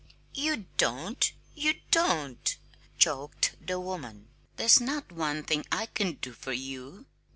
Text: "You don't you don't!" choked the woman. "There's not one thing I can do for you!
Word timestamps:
"You 0.33 0.65
don't 0.77 1.31
you 1.53 1.75
don't!" 1.91 2.57
choked 2.97 3.55
the 3.63 3.79
woman. 3.79 4.29
"There's 4.55 4.81
not 4.81 5.11
one 5.11 5.43
thing 5.43 5.63
I 5.71 5.85
can 5.85 6.13
do 6.13 6.31
for 6.33 6.53
you! 6.53 7.05